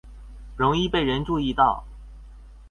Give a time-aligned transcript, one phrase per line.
[0.57, 1.83] 容易被人注意到